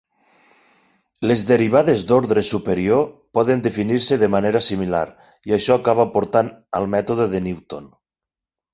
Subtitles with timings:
[1.31, 3.05] Les derivades d'ordre superior
[3.39, 5.05] poden definir-se de manera similar
[5.51, 7.97] i això acaba portant al mètode de Newton.